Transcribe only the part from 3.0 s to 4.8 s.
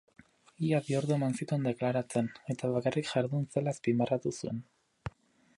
jardun zela azpimarratu zuen.